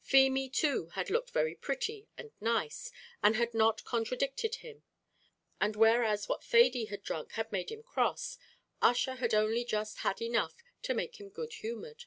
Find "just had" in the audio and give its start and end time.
9.64-10.22